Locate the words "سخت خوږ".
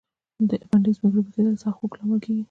1.63-1.91